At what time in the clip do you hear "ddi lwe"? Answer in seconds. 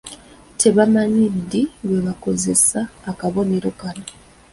1.35-1.99